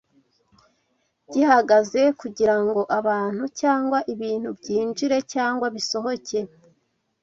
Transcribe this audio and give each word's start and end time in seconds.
gihagaze 1.31 2.01
kugira 2.19 2.55
ngo 2.65 2.81
abantu 2.99 3.43
cyangwa 3.59 3.97
ibintu 4.13 4.49
byinjire 4.59 5.17
cyangwa 5.33 5.65
bisohoke 5.75 6.39